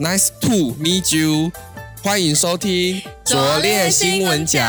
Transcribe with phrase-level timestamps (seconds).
[0.00, 1.52] Nice to meet you，
[2.02, 4.60] 欢迎收听拙劣新闻奖。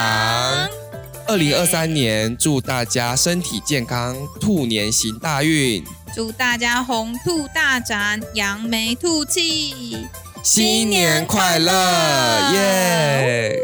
[1.27, 5.83] 二零二三年，祝大家身体健康，兔年行大运，
[6.13, 9.97] 祝大家红兔大展，扬眉吐气，
[10.43, 13.59] 新年快乐，耶！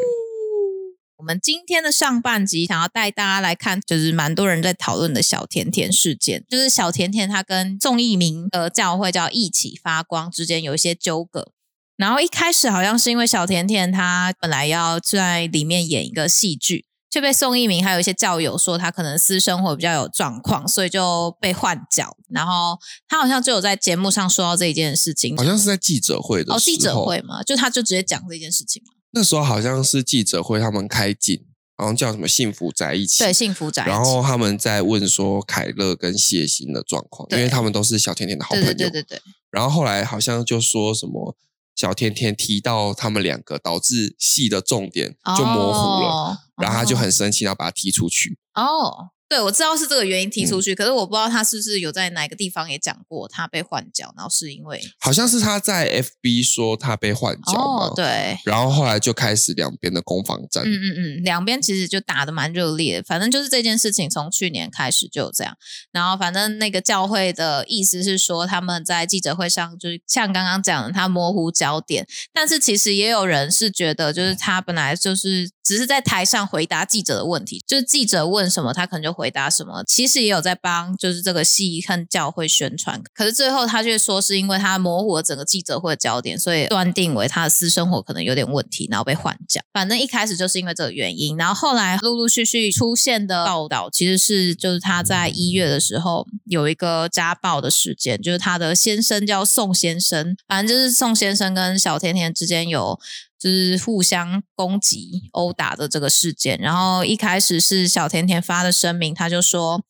[1.21, 11.51] 我们今天的上半集想要带大家来看，就是蛮多人在讨论的小甜甜事件，就是小甜甜她跟宋一鸣的教会叫一起发光之间有一些纠葛。
[11.95, 22.17] 然后一开始好像是因为小甜甜她本来要在里面演一个戏剧，却被宋一鸣还有一些教友说她可能私生活比较有状况，所以就被换角。
[22.31, 28.93] 然后她好像就有在节目上说到这一件事情，好像是在记者会的哦，记者会嘛，就他就直接讲这件事情嘛。
[29.11, 31.45] 那时候好像是记者会，他们开镜，
[31.77, 33.91] 好像叫什么“幸福宅一起”，对，幸福在一起。
[33.91, 38.73] 然后他们在问说凯乐跟谢欣的状况，因为他们都是小甜甜的好朋友。
[38.73, 39.21] 对对对对。
[39.49, 41.35] 然后后来好像就说什么
[41.75, 48.37] 小甜甜提到他们两个，导致戏的重点就模糊了，然后他就很生气，要把他踢出去。
[48.53, 49.09] 哦。
[49.31, 65.55] 对，我知道是这个原因提出去，可是我不知道他是不是有在哪个地方也讲过他被换角，然后是因为好像是他在 FB 说他被换角哦，对，然后后来就开始两边的攻防战，嗯嗯嗯，两边其实就打的蛮热烈，反正就是这件事情从去年开始就这样，
[65.93, 79.11] 然后反正那个教会的意思是说他们在记者会上就是像刚刚讲的他模糊焦点，但是其实也有人是觉得就是他本来就是只是在台上回答记者的问题，就是记者问什么他可能就。
[79.21, 79.83] 回答什么？
[79.83, 82.99] 其实也有在帮，就是这个戏和教会宣传。
[83.13, 89.61] 可是最后他却说，是因为他模糊了整个记者会的焦点，所以断定为他的私生活可能有点问题，然后被换角。
[89.73, 102.97] 反正一开始就是因为这个原因，然后后来陆陆续续出现的报道，其实是就是他在一月的时候有一个家暴的事件，就是他的先生叫宋先生，反正就是宋先生跟小甜甜之间有。
[103.41, 106.59] 就是互相攻击、殴打的这个事件。
[106.59, 109.81] 然后一开始是小甜甜发的声明，他就说，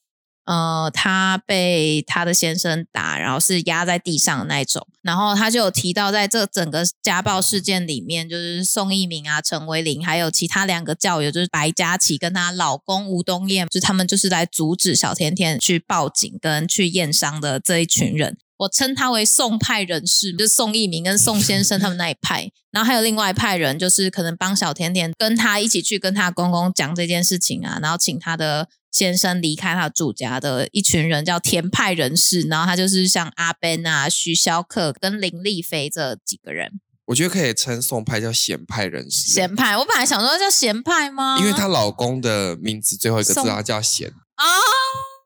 [0.45, 4.88] 呃，他被他的先生打，然后是压在地上的那种。
[5.01, 18.38] 然后他就有提到，在这整个家暴事件里面，就是宋一鸣啊、陈维林，还有其他两个教友，就是白佳琪跟她老公吴东燕，就他们就是来阻止小甜甜去报警跟去验伤的这一群人。
[18.61, 36.79] 我称他为宋派人士，就是宋一鸣跟宋先生他们那一派，然后还有另外一派人，就是可能帮小甜甜跟他一起去跟他公公讲这件事情啊，然后请他的先生离开他住家的一群人叫田派人士，然后他就是像阿 Ben 啊、徐肖克跟林立飞这几个人。
[37.05, 39.31] 我觉得可以称宋派叫贤派人士。
[39.31, 41.39] 贤派，我本来想说叫贤派吗？
[41.39, 44.45] 因为她老公的名字最后一个字啊叫贤啊。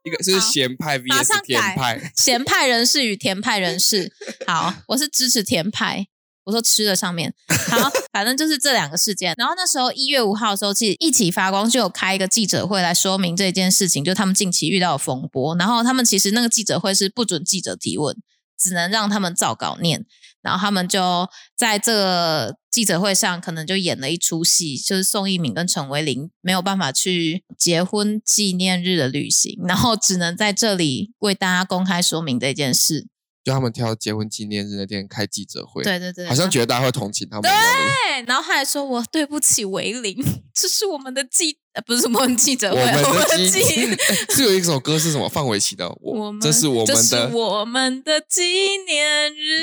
[0.06, 4.12] 一个是咸派 vs 甜派， 咸派人士与甜派人士。
[4.46, 6.06] 好，我是支持甜派。
[6.44, 7.34] 我说吃的上面
[7.68, 9.34] 好，反正就是这两个事件。
[9.36, 15.56] 然后那时候一月五号的时候，其实一起发光就有开一个记者会来说明这件事情，就他们近期遇到的风波。
[15.56, 18.16] 然后他们其实那个记者会是不准记者提问，
[18.56, 20.06] 只能让他们照稿念。
[20.46, 33.08] 然后他们就在这记者会上，可能就演了一出戏，就是宋一敏跟陈维林没有办法去结婚纪念日的旅行，然后只能在这里为大家公开说明这件事。
[33.46, 37.42] 就他们挑结婚纪念日那天开记者会，对对对，好像觉得大家会同情他们。
[37.42, 40.16] 对，然后他还说：“我对不起维林，
[40.52, 43.96] 这是我们的记，不是我们记者会，我们的记。
[44.34, 45.28] 是有一首歌是什么？
[45.28, 48.42] 范玮琪的《我这是我们的我们的纪
[48.84, 49.62] 念日。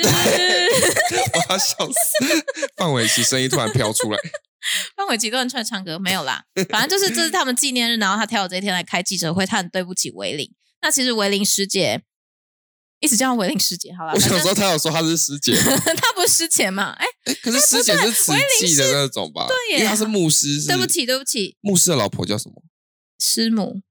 [1.34, 2.44] 我要笑死！
[2.78, 4.18] 范玮琪声音突然飘出来，
[4.96, 6.42] 范玮琪突然出来唱歌没有啦？
[6.70, 10.50] 反正就是这是他们纪念日，然后他挑这一天来开记者会，他很对不起维林。
[10.80, 12.00] 那其实维林师姐。
[13.04, 14.12] 一直叫维林师姐，好了。
[14.14, 16.90] 我小时候他有说他是师姐， 他不是师姐嘛？
[16.98, 19.46] 哎哎，可是师姐是慈济的那种吧？
[19.46, 20.66] 对，因为他是牧师。
[20.66, 21.56] 对不起，对不起。
[21.60, 22.62] 牧师的老婆叫什么？
[23.18, 23.82] 师母。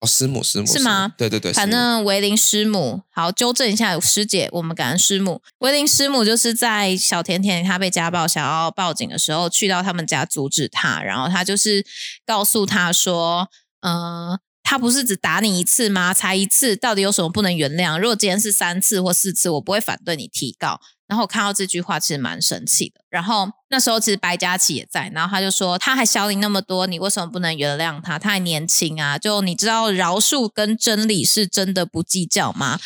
[0.00, 1.12] 哦，师母，师母是吗？
[1.18, 3.02] 对对对，反正维林师母。
[3.10, 5.42] 好，纠正一下，师姐，我们感恩师母。
[5.58, 11.84] 维林师母就是在小甜甜她被家暴，想要报警的时候，去到他们家阻止她，然后她就是
[12.24, 13.48] 告诉她说，
[13.80, 14.38] 嗯。
[14.70, 16.12] 他不是只打你一次吗？
[16.12, 17.98] 才一次，到底有什么不能原谅？
[17.98, 20.78] 如果今天是三次或四次，我不会反对你提告。
[21.06, 23.00] 然后我看到这句话，其实蛮生气的。
[23.08, 28.18] 然后那时候其实白嘉琪也在，然后他就说：“他还小你那么多，你为什么不能原谅他？
[28.18, 29.16] 他还年轻啊！
[29.16, 32.78] 就你知道饶恕跟真理是真的不计较吗？”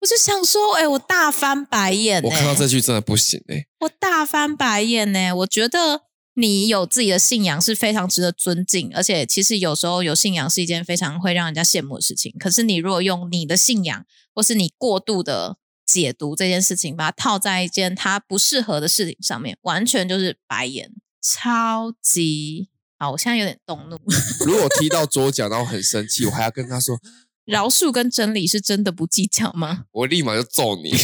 [0.00, 2.22] 我就想说，哎，我大翻白眼。
[2.22, 5.34] 我看到这句真的不行哎，我大翻白眼呢。
[5.34, 6.07] 我觉得。
[6.38, 12.32] 你有自己的信仰是非常值得尊敬，而且其实有时候有信仰是一件非常会让人家羡慕的事情。
[12.38, 23.10] 可是你如果用你的信仰，或是你过度的解读这件事情，把它套在一件它不适合的事情上面，完全就是白眼，超级好。
[23.10, 23.98] 我现在有点动怒。
[24.46, 27.00] 如果踢到桌角，然后很生气，我还要跟他说：
[27.46, 29.86] 饶恕跟真理 是真的不计较吗？
[29.90, 30.92] 我立马就揍你。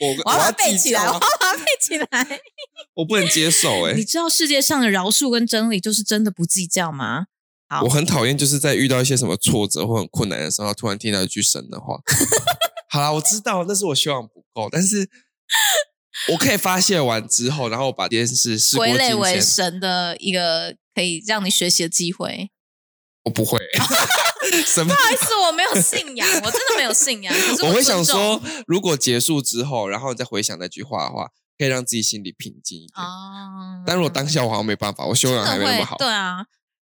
[0.00, 1.26] 我我要背起来，我要背
[1.90, 2.06] 起来。
[2.94, 3.94] 我不能接受 哎！
[3.94, 7.26] 你知道世界上的饶恕跟真理就是真的不计较吗？
[7.84, 11.96] 我很讨厌就是在遇到一些什么挫折或很困难的时候，突然听到一句神的话。
[12.90, 15.08] 好啦，我知道那是我希望不够，但是
[16.32, 22.50] 我可以发泄完之后，然后把这件事归类为神的一个可以让你学习的机会。
[23.22, 27.32] 我不会， 不好意思，我没有信仰，我真的没有信仰。
[27.62, 31.28] 我会想说，如果结束之后，然后再回想那句话的话，
[31.60, 33.04] 可以让自己心里平静一点。
[33.04, 35.98] 哦，但如果当下我好像没办法，我修养还没那么好。
[35.98, 36.46] 对啊。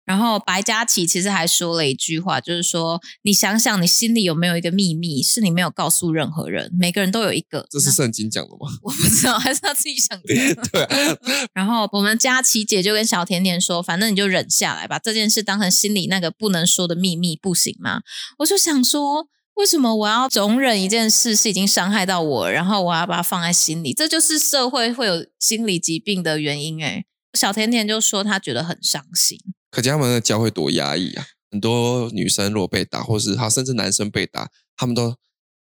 [0.05, 6.71] 然后白嘉琪其实还说了一句话，就是说你想想，你心里有没有一个秘密，是你没有告诉任何人？
[6.79, 7.67] 每个人都有一个。
[7.71, 8.71] 这是圣经讲的吗？
[8.83, 10.25] 我不知道，还是他自己想的。
[10.71, 11.19] 对。
[11.55, 18.01] 然后我们佳琪姐就跟小甜甜说：“反正你就忍下来，把这件事当成心里那个不能说的秘密，不行吗？”
[18.41, 19.27] 我就想说，
[19.59, 23.93] 为什么我要容忍一件事是已经伤害到我，然后我要把它放在心里？
[23.93, 26.81] 这就是社会会有心理疾病的原因。
[26.83, 27.05] 哎，
[27.37, 29.37] 小甜甜就说她觉得很伤心。
[29.73, 31.27] 可见他们的教会多压抑啊！
[31.51, 35.17] 很多女生如果被打，或是她甚至男生被打，他们都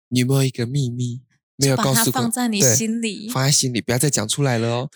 [0.08, 1.20] 你有没有一个秘密
[1.56, 2.10] 没有告诉？
[2.10, 4.88] 放在你心里，放在心里，不要再讲出来了哦。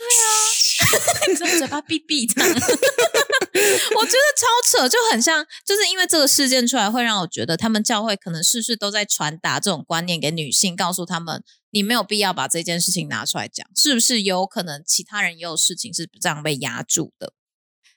[1.36, 2.42] 嘴巴闭闭的。
[2.44, 17.32] 我觉得超扯，就很像，就是因为这个事件出来，会让我觉得他们教会可能是不是都在传达这种观念给女性，告诉他们你没有必要把这件事情拿出来讲，是不是有可能其他人也有事情是这样被压住的？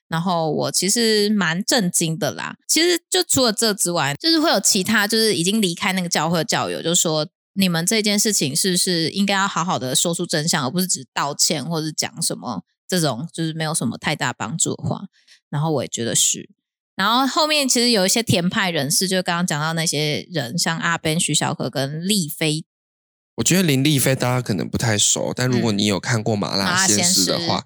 [0.07, 2.55] 然后我其实蛮震惊的啦。
[2.67, 12.63] 其实就除了这之外，就是会有其他，就是已经离开那个教会的教友，就说你们这件事情是不是应该要好好的说出真相，而不是只道歉或者讲什么
[12.99, 15.05] 这种就是没有什么太大帮助的话。
[15.49, 16.49] 然后我也觉得是。
[16.95, 22.65] 然后后面其实有一些田派人士，就刚刚讲到那些人，像阿 Ben、徐小可跟丽飞。
[23.35, 27.65] 我觉得林丽菲大家可能不太熟，但如果你有看过《麻辣鲜师》的话。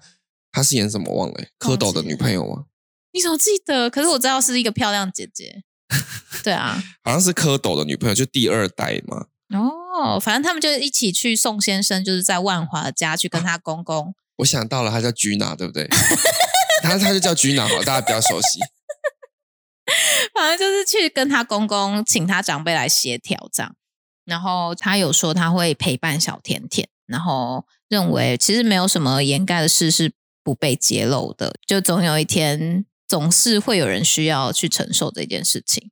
[0.52, 1.34] 她是演什么忘了？
[1.58, 2.64] 蝌蚪的女朋友吗？
[3.12, 3.90] 你怎么记得？
[3.90, 5.62] 可是我知道是一个漂亮姐姐。
[6.42, 9.26] 对啊，好像是蝌蚪的女朋友，就第二代嘛。
[9.50, 14.14] 哦，反正他们就一起去宋先生，就是在万华的家去跟他公公。
[14.36, 15.88] 我想到了，他叫居娜，对不对？
[16.82, 18.58] 他他就叫居娜，好，大家比较熟悉。
[20.34, 23.76] 反正就是去跟他公公，请他长辈来协调这样。
[24.24, 30.12] 然后他有说他会陪伴小甜甜，然后认为其实没有什么掩盖的事是。
[30.46, 35.90] 不被揭露的，就总有一天，总是会有人需要去承受这件事情。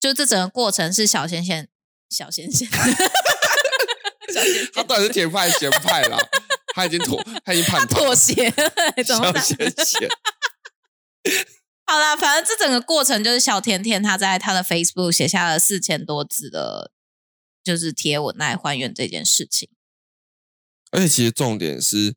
[0.00, 1.68] 就这整个过程是小仙仙，
[2.08, 2.66] 小仙仙，
[4.72, 6.16] 他到底是甜派咸派了？
[6.74, 10.08] 他已经妥， 他已经叛妥协了，小仙仙。
[11.86, 16.92] 好啦，反正这整个过程就是小甜甜她在她的 Facebook 写下了四千多字的，
[17.62, 19.68] 就是贴文来还原这件事情。
[20.90, 22.16] 而且其实重点是。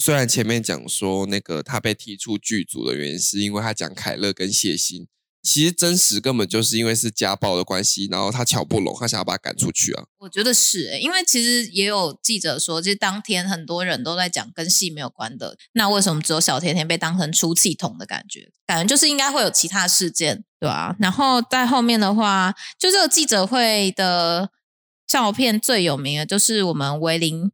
[0.00, 5.08] 虽然前面讲说那个他被踢出剧组的原因是因为他讲凯乐跟谢欣，
[5.42, 10.04] 其实真实根本就是因为是家暴的关系，然后他巧不拢，他想要把他赶出去啊。
[10.18, 18.50] 我觉得是，因为其实也有记者说，其实当天很多人都在讲跟戏没有关的，那为什么只有小甜甜被当成出气筒的感觉？
[18.66, 20.96] 感觉就是应该会有其他事件，对吧？
[20.98, 24.50] 然后在后面的话，就这个记者会的
[25.06, 27.50] 照片最有名的，就是我们维林。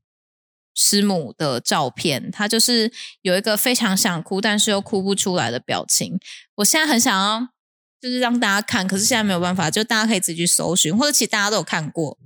[0.77, 2.91] 师母的照片，他就是
[3.23, 6.19] 有一个非常想哭，但是又哭不出来的表情。
[6.57, 7.47] 我现在很想要，
[8.05, 12.19] 就是让大家看，可是现在没有办法，就大家可以自己去搜寻，或者其实大家都有看过。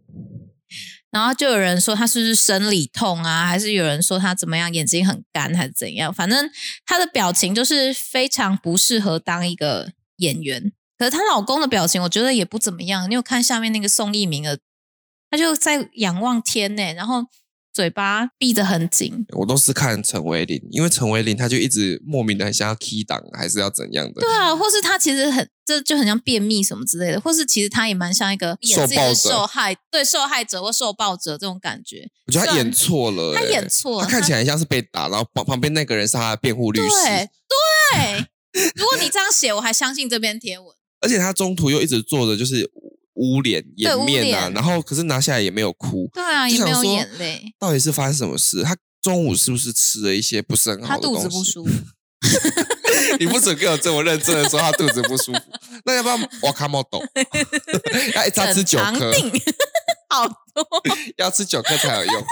[1.13, 6.13] 然后就有人说他是不是生理痛啊，还是有人说他怎么样，眼睛很干还是怎样？
[6.13, 6.51] 反正
[6.85, 10.73] 他的表情就是非常不适合当一个演员。
[10.99, 13.09] 可是她老公的表情，我觉得也不怎么样。
[13.09, 14.59] 你有看下面那个宋一鸣的，
[15.31, 17.27] 他就在仰望天呢，然后。
[17.79, 24.21] 嘴巴闭得很紧，我都是看陈伟林，因为陈伟林他就一直莫名的很想要 key 档，还是要怎样的？
[24.21, 32.11] 对啊，或是他其实很这就很像便秘什么之类的，或是其实他也蛮像一个受暴者、受害对受害者或受暴者这种感觉。
[32.27, 36.89] 我觉得他演错了，他演错，他看起来像是被打，然后旁旁边那个人是他的辩护律师。
[37.07, 37.29] 对
[38.51, 40.67] 对，如果你这样写，我还相信这篇贴文。
[41.01, 42.69] 而且他中途又一直做的就是。
[43.19, 47.53] 捂脸掩面啊，然后可是拿下来也没有哭，对啊，也没有眼泪。
[47.59, 48.63] 到底是发生什么事？
[48.63, 51.23] 他中午是不是吃了一些不是很好的东西？
[51.23, 51.73] 他肚子不舒服。
[53.21, 55.41] 你不准跟我这么认真的说他肚子不舒服。
[55.85, 57.03] 那要不要我看莫懂？
[58.15, 59.13] 哎，他吃九颗，
[60.11, 60.67] 好多
[61.17, 62.25] 要吃九颗才有用。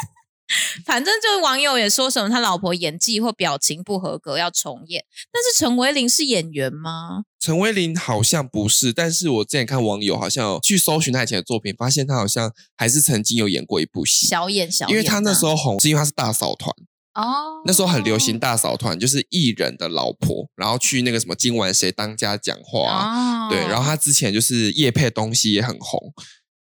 [0.87, 7.25] 反正就是网友也说什么他老婆演技或表情不合格要重演，但是陈维林是演员吗？
[7.41, 16.75] 陈威林好像不是，但是我之前看网友好像有去搜寻他以前的作品，发现他好像还是曾经有演过一部戏，小演小演因为他那时候候红是因为他是大嫂团，
[17.15, 26.13] 哦，那时候很流行大嫂团，就是艺人的老婆，然后去那个什么今晚谁当家讲话啊、哦，对，然后他之前就是叶配东西也很红，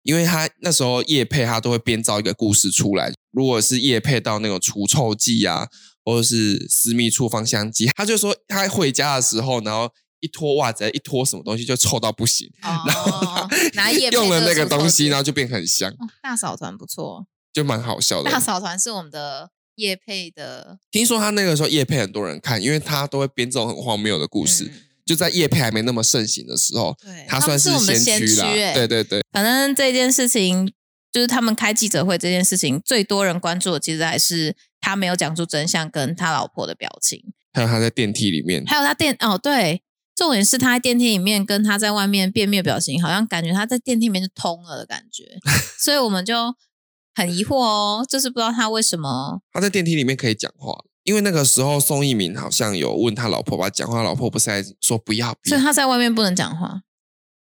[0.02, 5.68] 因为他那时候叶配他都会编造一个故事出来，如果是叶配到那种除臭剂啊，
[6.04, 18.38] 或者是私密处芳香剂，他就说他回家的时候，然后一脱袜子，一脱什么东西就臭到不行，哦，拿叶配用了那个东西，然后就变很香，大嫂团不错，就蛮好笑的大。
[18.38, 24.64] 嫂团是我们的叶配的听说他那个时候叶配很多人看，因为他都会编这种很荒谬的故事。
[24.64, 28.46] 嗯就在叶配还没那么盛行的时候，对，他算是先驱啦。
[28.46, 30.72] 欸对对对，反正这件事情
[31.14, 39.84] 就是他们开记者会这件事情，最多人关注的其实还是他没有讲出真相，跟他老婆的表情，还有他在电梯里面，还有他电哦对，
[40.16, 45.38] 重点是他在电梯里面跟他在外面便秘的表情，好像感觉他在电梯里面就通了的感觉，
[45.78, 46.52] 所以我们就
[47.14, 56.82] 很疑惑哦，就是不知道他为什么他在电梯里面可以讲话，因为那个时候宋一鸣好像有问他老婆吧讲话，老婆不是还说不要，不要所以他在外面不能讲话，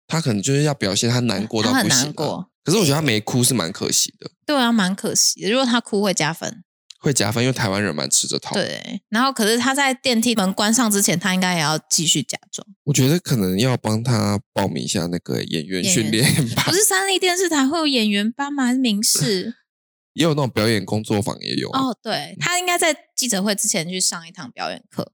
[0.07, 2.51] 他可能就是要表现他难过到他很不行、啊，难过。
[2.64, 5.50] 可是我觉得他没哭是蛮可惜的，对啊，蛮可惜的。
[5.50, 6.62] 如果他哭会加分，
[7.00, 9.02] 会加分，因为台湾人蛮吃这套。，对。
[9.09, 12.66] 然后可是他在电梯门关上之前，他应该也要继续假装。
[12.85, 18.66] 我觉得可能要帮他报名一下那个演员训练班不，是三立电视台会有演员班吗？
[18.66, 19.54] 还是明视？
[20.14, 21.81] 也有那种表演工作坊也有啊。
[21.81, 25.12] 哦，对，他应该在记者会之前去上一堂表演课。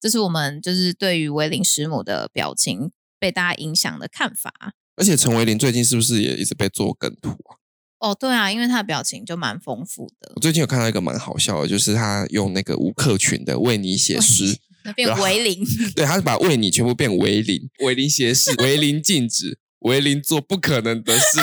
[0.00, 4.72] 这是我们就是对于维林师母的表情被大家影响的看法。
[5.00, 7.56] 而且陈维林最近是不是也一直被做梗图啊？
[8.00, 15.64] 哦，对啊，因为他的表情就蛮丰富的我，最近有看到一个蛮好笑的，就是他用那个吴克群的为你写诗， 那变为零。
[15.96, 21.38] 对，他是把为你全部变为零，为零写诗，为零禁止，为零做不可能的事，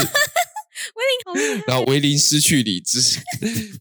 [1.68, 3.00] 然后为零失去理智。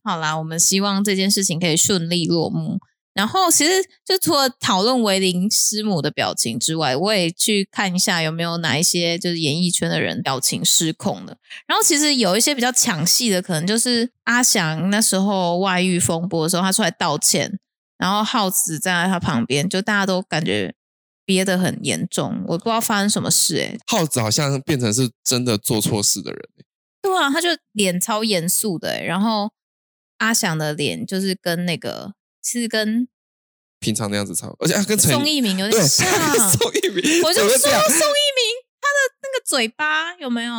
[0.02, 2.78] 好啦，我们希望这件事情可以顺利落幕。
[3.16, 11.38] 然后，其实就除了讨论维林师母的表情之外，我也去看一下有没有哪一些就是演艺圈的人表情失控的。
[11.66, 17.58] 然后，其实有一些比较抢戏的，可能就是阿翔那时候外遇风波的时候，他出来道歉，
[17.96, 20.74] 然后浩子站在他旁边，就大家都感觉
[21.24, 26.40] 憋得很严重，我不知道发生什么事、欸，耗子好像变成是真的做错事的人，
[27.00, 29.50] 对啊，他就脸超严肃的、欸，然后
[30.18, 32.12] 阿翔的脸就是跟那个
[32.46, 33.08] 是跟
[33.80, 36.06] 平常那样子超，而且他跟陈宋一鸣有对点像。
[36.50, 38.42] 宋一鸣，我就说宋怎么会这样一鸣
[38.80, 40.52] 他的那个嘴巴有没有？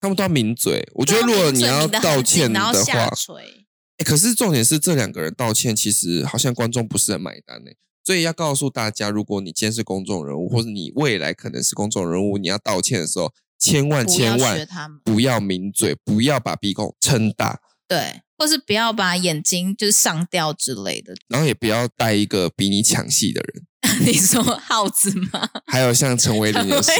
[0.00, 0.88] 他们都要抿嘴。
[0.94, 3.66] 我觉得如果你要道歉然后的话，下垂，
[3.98, 7.70] 欸可是重点是这两个人道歉，其实好像观众不是很买单呢。
[8.04, 21.14] 所以要告诉大家，如果你今天是公众人物，或者你未来可能是公众人物，你要道歉的时候，千万不要学千万他们，不要抿嘴，不要把鼻孔撑大，对，或是不要把眼睛就是上吊之类的。
[21.28, 23.64] 然后也不要带一个比你抢戏的人。
[24.04, 25.48] 你说耗子吗？
[25.70, 26.90] 还有像陈伟林也是，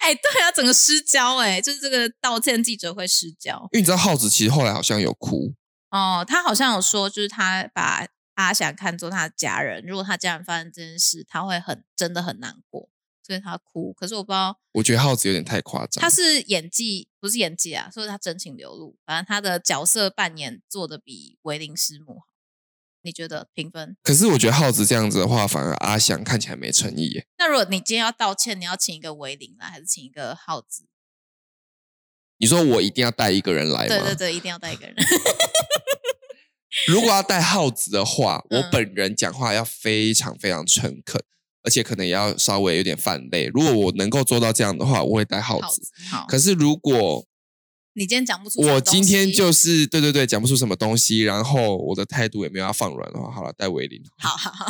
[0.00, 5.52] 哎、对啊，整个失焦哎、就是这个道歉记者会失焦因为你知道耗子其实后来好像有哭，
[5.90, 6.24] 哦。
[6.26, 12.88] 他好像有说，就是他把阿翔看作他的家人，如果他家人发生这件事，他会很真的很难过，
[13.24, 13.92] 所以他哭。
[13.94, 16.02] 可是我不知道我觉得耗子有点太夸张。
[16.02, 18.96] 他是演技不是演技啊，所以他真情流露。
[19.06, 22.26] 反正他的角色扮演做的比维林师母好。
[23.06, 23.98] 你觉得评分？
[24.02, 27.26] 可是我觉得耗子这样子的话，反而阿翔看起来没诚意耶。
[27.36, 30.86] 那如果你今天要道歉，你要请一个维林来，还是请一个耗子？
[32.38, 33.88] 你说我一定要带一个人来吗？
[33.88, 34.96] 对对对，一定要带一个人。
[36.88, 41.22] 如果要带耗子的话，我嗯本人讲话要非常非常诚恳，
[41.64, 43.50] 而且可能也要稍微有点泛泪。
[43.52, 45.82] 如果我能够做到这样的话，我会戴耗子。
[46.10, 47.26] 好，可是如果
[47.94, 54.02] 你今天讲不出我，今天就是对对对讲不出什么东西，然后我的态度也没有要放软的话，好了，戴维林。
[54.18, 54.66] 好好好，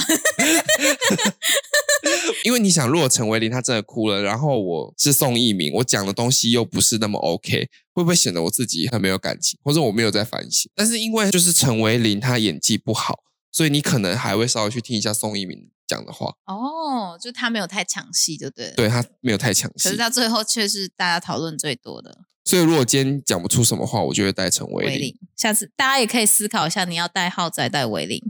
[2.44, 10.70] 因为你想，如果陈维林他真的哭了，然后我是宋一鸣，我讲的东西又不是那么 OK，会不会显得我自己很没有感情，或者我没有在反省？
[10.74, 13.20] 但是因为就是陈维林他演技不好，
[13.50, 18.74] 所以你可能还会稍微去听一下宋一鸣讲的话，哦，就他没有太抢戏，就对了。
[18.74, 19.84] 对他没有太抢戏。
[19.84, 24.92] 可是到最后却是大家讨论最多的所以如果今天讲不出什么话，我就会带成维林。
[24.92, 25.18] 维林。
[25.34, 28.20] 下次大家也可以思考一下，你要带浩仔带维林。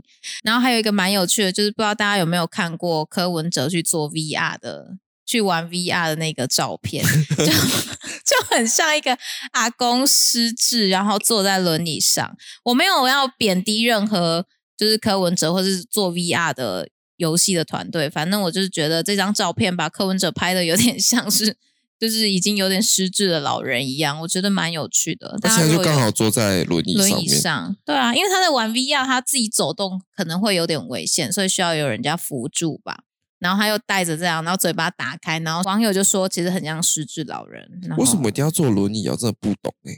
[0.43, 4.95] 然后还有一个蛮有趣的，就是不知道大家有没有看过柯文哲去做 VR 的
[5.25, 7.45] 去玩 VR 的那个照片，就
[8.23, 9.17] 就很像一个
[9.51, 12.37] 阿公失智，然后坐在轮椅上。
[12.63, 14.45] 我没有要贬低任何
[14.77, 21.55] 就是柯文哲或是做 VR 的游戏的团队，反正我就是觉得这张照片把柯文哲拍的有点 像是
[21.97, 25.37] 就是已经有点失智的老人一样，我觉得蛮有趣的。
[25.41, 33.03] 他现在就刚好坐在轮椅轮椅上对啊，因为他在玩 VR，他自己走动可能会有点危险，所以需要有人家扶住吧。
[33.37, 37.69] 然后他又带着这样，然后嘴巴打开，然后网友就说其实很像失智老人。
[37.97, 39.11] 为什么一定要坐轮椅啊？
[39.11, 39.91] 我真的不懂哎、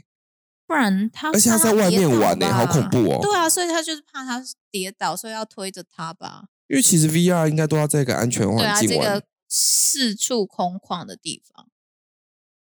[0.68, 3.18] 不然他而且他在外面玩呢、呢、好恐怖哦。
[3.22, 6.44] 对啊，所以他就是怕他跌倒，所以要推着他吧。
[6.68, 9.06] 因为其实 VR 应该都要在一个安全环境玩。
[9.06, 11.68] 这个四处空旷的地方。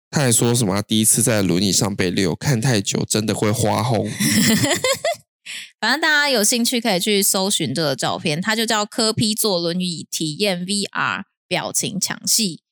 [0.09, 4.09] 他还说什么他第一次在轮椅上被遛，看太久真的会花红。
[5.81, 12.63] 反正大家有兴趣可以去搜寻这个照片，它就叫科批坐轮椅体验 VR 表情抢戏，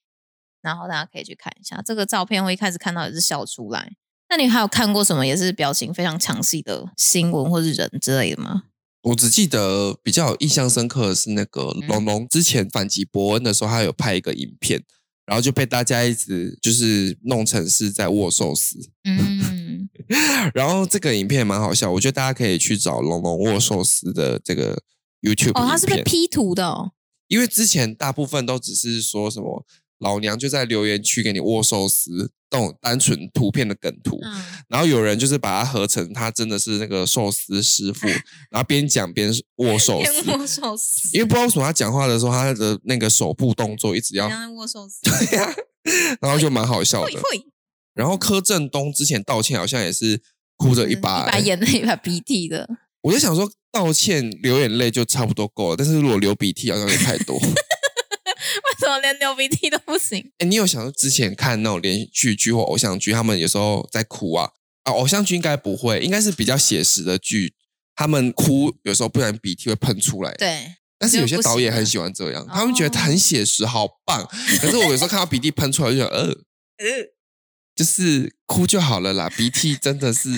[0.62, 2.45] 然后大家可以去看一下这个照片。
[2.45, 3.97] 我一开始看到也是笑出来。
[4.37, 8.64] 那你还有看过什么也是表情非常详细的新闻或是人之类的吗？
[9.03, 14.83] 我只记得比较有印象深刻的是那个嗯龙龙之前反击伯恩的时候，他有拍一个影片，
[15.25, 18.76] 然后就被大家一直就是弄成是在握寿司。
[19.05, 19.88] 嗯，
[20.53, 24.83] 然后这个影片蛮好笑，我觉得大家可以去找龙龙握寿司的这个
[25.21, 26.91] YouTube 哦，他是被 P 图的哦。
[27.29, 29.64] 因为之前大部分都只是说什么
[30.04, 38.06] 老娘就在留言区给你握寿司这种单纯图片的梗图，嗯，然后有人就是把它合成，他真的是那个寿司师傅，
[38.52, 40.30] 然后边讲边握寿边司。
[40.30, 45.52] 握寿司，因为不知道为什么他讲话的时候，他的那个手部动作一直要，握寿司， 对呀、
[46.20, 47.12] 然后就蛮好笑的。
[47.94, 50.20] 然后柯震东之前道歉好像也是
[50.56, 52.68] 哭着一把，一把眼泪一把鼻涕的。
[53.02, 57.40] 我就想说道歉流眼泪就差不多够了，但是如果流鼻涕好像有点太多。
[58.64, 60.33] 为什么连流鼻涕都不行？
[60.38, 64.50] 哎，你有想到之前看那种连续剧或偶像剧，他们有时候在哭啊？
[64.85, 67.55] 啊，偶像剧应该不会，应该是比较写实的剧，
[67.95, 74.26] 他们哭有时候不然鼻涕会喷出来。，对，但是有些导演很喜欢这样，哦他们觉得很写实，好棒。
[74.61, 76.35] 可是我有时候看到鼻涕喷出来，就 呃，呃，
[77.75, 80.28] 就是哭就好了啦，鼻涕真的是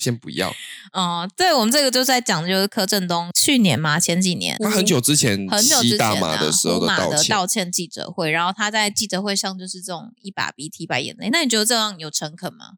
[0.00, 0.52] 先不要。
[0.92, 11.28] 哦，对，我们这个就在讲，就是柯震东去年嘛，前几年他很久之前很久之前吸大麻啊的时候的道歉，道歉记者会，然后他在记者会上就是这种一把鼻涕一把眼泪。
[11.30, 12.72] 那你觉得这样有诚恳吗？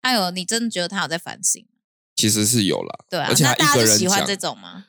[0.00, 1.62] 还有，你真的觉得他有在反省？
[2.16, 4.86] 其实是有了，对啊，而且那大他一个人家就喜欢这种吗？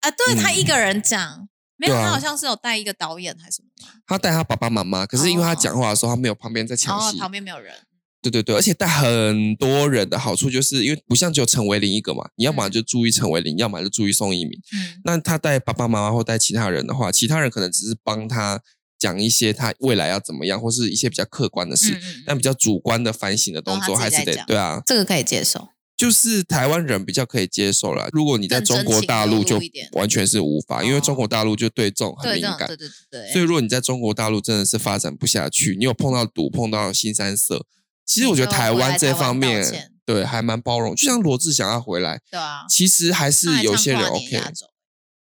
[0.00, 3.68] 啊，对他嗯一个人讲，没有，啊他好像是有带一个导演还是什么？
[4.06, 7.74] 他带他爸爸妈妈，可是因为他哦讲话的时候，他没有旁边在抢戏，旁边没有人，
[8.22, 14.52] 对对对，而且带很多人的好处就是因为不像只有陈维林一个嘛，你要么嗯就注意陈维林，要么就注意宋一鸣。
[14.72, 18.62] 嗯，那他带爸爸妈妈或带其他人的话，其他人可能只是帮他
[18.98, 25.68] 讲一些他未来要怎么样，或是一些比较客观的事，但比较主观的反省的动都作还是得对啊，这个可以接受。
[25.94, 28.08] 就是台湾人比较可以接受了。
[28.10, 29.60] 如果你在中国大陆就
[29.92, 32.76] 完全是无法，因为哦中国大陆就对这种很，敏感对。
[32.76, 37.66] 对对对，所以，如果你在中国大陆真的是发展不下去，你有碰到赌、碰到新三色，
[38.04, 40.94] 其实我觉得台湾这方面歉对还蛮包容。
[40.94, 44.42] 就像罗志祥要回来，对啊，其实还是还有些人 OK，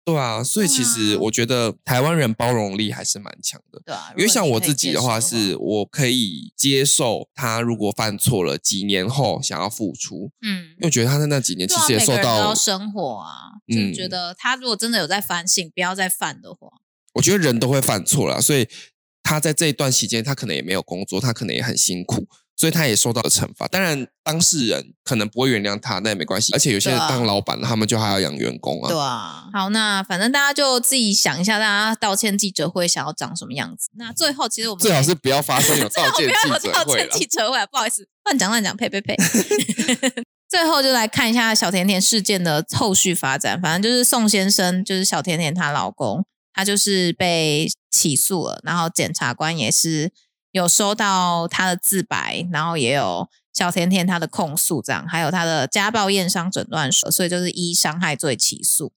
[0.04, 0.42] 对啊。
[0.42, 3.82] 所以其实啊我觉得台湾人包容力还是蛮强的。
[3.84, 16.68] 对啊，因为像我自己的话，是我可以接受他如果犯错了，几年后想要复出，嗯因为我觉得他在那几年其实也受到，生活啊，就是嗯觉得他如果真的有在反省，不要再犯的话，
[17.14, 18.66] 我觉得人都会犯错啦，所以
[19.22, 22.26] 他在这一段期间，他可能也没有工作，他可能也很辛苦，
[22.58, 23.68] 所以他也受到了惩罚。
[23.68, 26.52] 当然，当事人可能不会原谅他，那也没关系。
[26.52, 28.88] 而且有些人当老板，他们就还要养员工啊。
[28.88, 29.44] 对啊。
[29.52, 33.88] 好，那反正大家就自己想一下，大家道歉记者会想要长什么样子。
[33.96, 36.84] 那最后，其实我们最好是不要发生有 道歉不要有记者道。
[36.84, 39.16] 歉记者会啊，不好意思，乱讲乱讲，呸呸呸。
[40.50, 43.60] 最后就来看一下小甜甜事件的后续发展。
[43.60, 50.10] 反正就是宋先生，就是小甜甜她老公，他就是被起诉了，然后检察官也是
[50.58, 58.92] 有收到他的自白，然后也有小甜甜她的控诉，这样还有她的家暴验伤诊断书，所以就是依伤害罪起诉。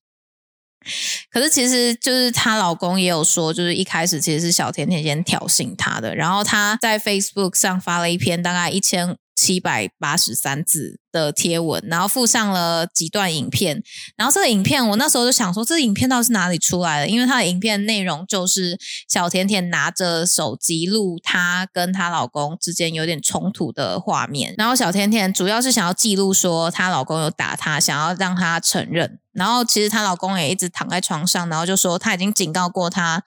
[1.32, 13.82] 可是其实就是她老公也有说，就是一开始其实是小甜甜先挑衅她的，然后她在 Facebook 上发了一篇大概一千七百八十三字的贴文，然后附上了几段影片。
[14.16, 17.08] 然后这个影片我那时候就想说，这影片到底是哪里出来的？
[17.08, 18.78] 因为它的影片内容就是
[19.10, 29.18] 小甜甜拿着手机录她跟她老公之间有点冲突的画面，然后小甜甜主要是想要记录说她老公有打她，想要让她承认。
[29.34, 33.24] 然后其实她老公也一直躺在床上，然后就说他已经警告过她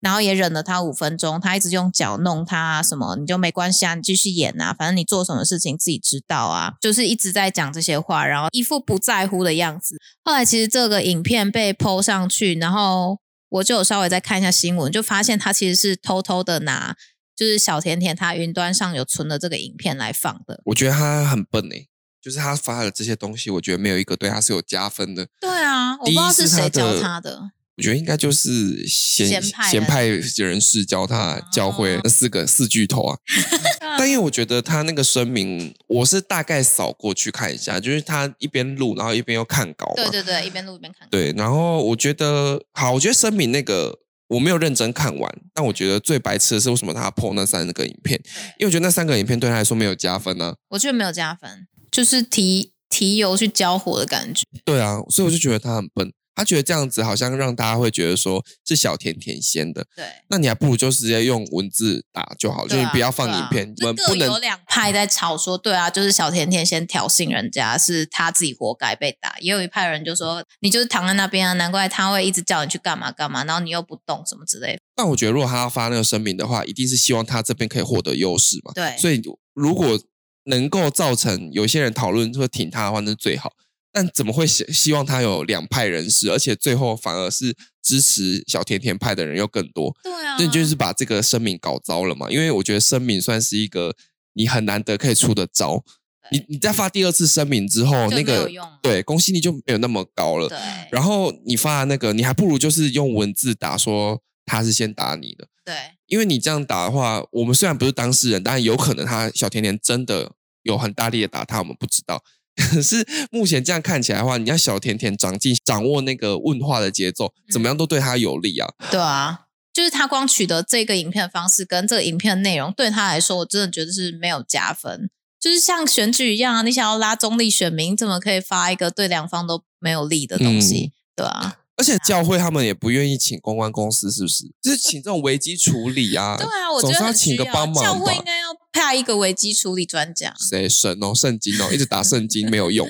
[0.00, 9.96] 然后也忍了他五分钟，他一直用脚弄他啊什么，你就没关系啊，你继续演啊，反正你做什么事情自己知道啊，就是一直在讲这些话，然后一副不在乎的样子。
[10.24, 16.94] 后来其实这个影片被 PO 上去，然后我就有稍微再看一下新闻，就发现他其实是偷偷的拿，
[17.34, 20.60] 就是小甜甜他云端上有存的这个影片来放的。
[20.66, 21.88] 我觉得他很笨诶、
[22.22, 25.26] 就是他发的这些东西，我觉得没有一个对他是有加分的。
[25.40, 27.50] 对啊，我不知道是谁教他的。
[27.78, 33.16] 我觉得应该就是贤贤派人人士教他教会哦那四个四巨头啊。
[33.96, 39.92] 但因为我觉得他那个声明，我是大概扫过去看一下，就是他一边录，然后一边又看稿。
[39.94, 41.08] 对对对，一边录一边看。
[41.08, 43.96] 对，然后我觉得好，我觉得声明那个
[44.28, 48.20] 我没有认真看完，但我觉得最白痴的是为什么他 PO 那三个影片，
[48.58, 54.42] 因为我觉得那三个影片对他来说没有加分呢、我觉得没有加分，就是提提油去浇火的感觉。
[54.64, 69.34] 对啊，所以我就觉得他很笨，他觉得这样子好像让大家会觉得说是小甜甜先的，对，那你还不如就直接用文字打就好，就你不要放影片，你就各们不能有两派在吵说，对啊，就是小甜甜先挑衅人家，是他自己活该被打。
[69.40, 74.80] 也有一派人就说，你就是躺在那边啊，难怪他会一直叫你去干嘛干嘛，然后你又不动什么之类的。
[74.94, 78.70] 但我觉得如果他要发那个声明的话，一定是希望他这边可以获得优势嘛。
[78.72, 79.20] 对，所以
[79.54, 79.98] 如果
[80.44, 83.52] 能够造成有些人讨论说挺他的话，那是最好。
[83.92, 89.94] 但怎么会希希望他有两派人士，而且最后反而是支持小甜甜派的人又更多？
[90.02, 92.30] 对啊，那你就是把这个声明搞糟了嘛？
[92.30, 93.94] 因为我觉得声明算是一个
[94.34, 95.82] 你很难得可以出的招。
[96.30, 98.46] 你你在发第二次声明之后，那个
[98.82, 100.46] 对公信力就没有那么高了。
[100.46, 100.58] 对
[100.90, 105.74] 然后你发的那个，你还不如就是用文字打说他是先打你的，对
[106.06, 110.32] 因为你这样打的话，我们虽然不是当事人，但有可能他小甜甜真的
[110.64, 112.22] 有很大力的打他，我们不知道。
[112.58, 118.68] 可 是目前这样看起来的话，你要小甜甜掌进掌握那个问话的节奏，怎么样都对他有利啊。
[118.90, 119.40] 对啊。
[119.70, 125.08] 就是他光取得这个影片的方式跟这个影片的内容，对他来说，我真的觉得是没有加分。
[125.38, 130.90] 就是像选举一样啊，你想要拉中立选民，怎么可以发一个对两方都没有利的东西？
[131.14, 134.44] 对啊，而且教会他们也不愿意请公关公司，是不是？
[134.60, 136.36] 就是请这种危机处理啊。
[136.36, 137.12] 对啊，我觉总是要。
[137.12, 138.22] 请个帮教忙教会应。
[138.24, 140.34] 该要派一个危机处理专家。
[140.38, 142.88] 谁神哦，圣经哦，一直打圣经没有用。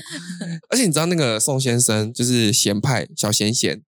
[0.71, 3.83] 而且你知道那个宋先生就是贤派小贤贤，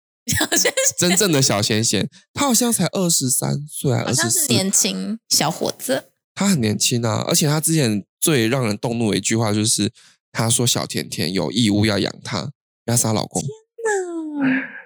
[0.98, 7.24] 真正的小贤贤，他好像才二十三岁，还好像是年轻小伙子，他很年轻啊。
[7.28, 9.90] 而且他之前最让人动怒的一句话就是，
[10.32, 12.52] 他说小甜甜有义务要养他，因为
[12.86, 13.42] 他是她老公。
[13.42, 13.48] 对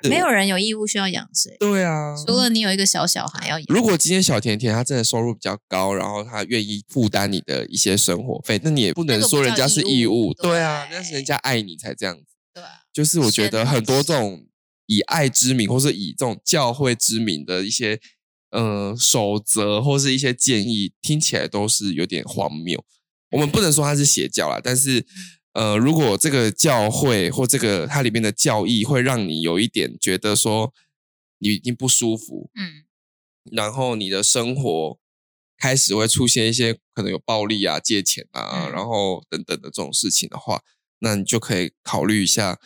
[0.08, 3.66] 没有人有义务需要养谁，对啊，除了你有一个小小孩要养。
[3.68, 10.34] 如果今天小甜甜她真的收入比较高，然后她愿意负担你的一些生活费，那你也不能说人家是义义务务。
[10.34, 12.24] 对啊，对那是人家爱你才这样子。
[12.52, 14.46] 对啊，就是我觉得很多这种
[14.86, 17.98] 以爱之名，或是以这种教会之名的一些
[18.50, 22.84] 呃守则，或是一些建议，听起来都是有点荒谬。
[23.30, 25.04] 我们不能说它是邪教啦，但是
[25.54, 30.74] 呃，如果这个教会或这个它里面的教义会让你有一点觉得说
[31.38, 32.84] 你已经不舒服，嗯，
[33.52, 34.98] 然后你的生活
[35.56, 40.62] 开始会出现一些可能有暴力啊、借钱啊，嗯然后等等的这种事情的话，
[40.98, 42.60] 那你就可以考虑一下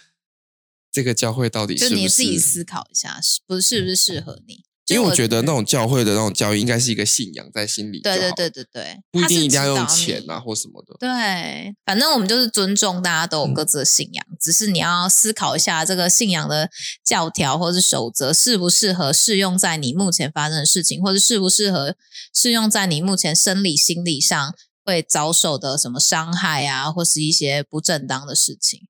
[0.91, 2.39] 这个教会到底是你自己。
[2.39, 4.65] 思考一下，是不是是不是适合你？
[4.89, 10.97] 因为我觉得那嗯种教会的那种教育应该是一个信仰在心里，对对对对对，不一定一定要用钱啊或什么的。
[10.99, 16.71] 对，反正我们就是尊重大家都有各自的信仰，只是你要思考一下这个信仰的
[17.05, 21.95] 教条或是守则适不适合适用在你目前发生的事情，或者适不适合
[22.35, 28.89] 适用在你目前生理、心理上会遭受的什么伤害啊，或是一些不正当的事情。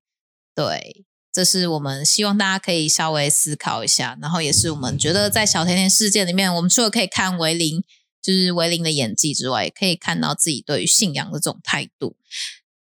[0.55, 7.83] 对，这是我们希望大家可以稍微思考一下，然后也是我们觉得在小甜甜世界里面，我们除了可以看维林，
[8.21, 12.15] 就是维林的演技之外，也可以看到自己对于信仰的这种态度。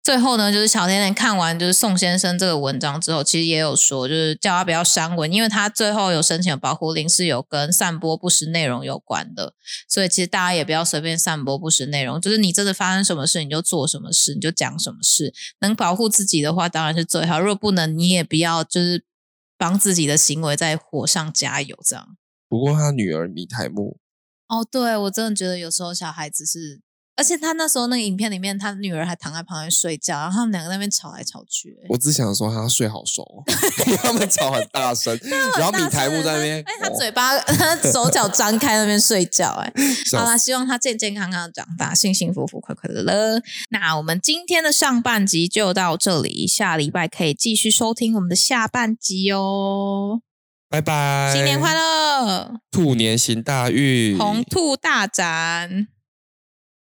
[0.02, 9.54] 最后呢，就是小甜甜看完就是宋先生这个文章之后，其实也有说，就是叫他不要删文，因为他最后有申请的保护令是有跟散播不实内容有关的，
[9.88, 19.04] 所以其实大家也不要随便散播不实内容，就是你真的发生什么事你就做什么事，你就讲什么事，能保护自己的话当然是最好，如果不能，你也不要就是
[19.58, 22.16] 帮自己的行为在火上加油这样。
[22.48, 23.98] 不过他女儿米台木，
[24.48, 26.80] 哦，对我真的觉得有时候小孩子是，
[27.20, 33.44] 而且他那时候那个影片里面，他女儿还躺在旁边睡觉，然后他们两个在那边吵来吵去、欸我只想说他睡好熟哦，
[34.02, 35.14] 他们吵 很大声，
[35.59, 39.70] 然后米台木在那边，哎，他哦嘴巴、他手脚张开那边睡觉、哎，
[40.16, 43.42] 好啦，希望他健健康康的长大，幸幸福福、快快乐乐。
[43.68, 50.22] 那我们今天的上半集就到这里，下礼拜可以继续收听我们的下半集哦。
[50.70, 55.88] 拜拜，新年快乐，兔年行大运，红兔大展。